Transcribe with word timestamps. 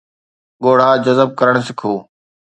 ڳوڙها 0.63 0.91
جذب 1.05 1.29
ڪرڻ 1.39 1.55
سکو 1.67 1.93